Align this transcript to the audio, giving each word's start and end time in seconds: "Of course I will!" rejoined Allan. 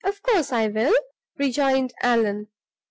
"Of 0.03 0.19
course 0.23 0.51
I 0.51 0.65
will!" 0.67 0.95
rejoined 1.37 1.93
Allan. 2.01 2.47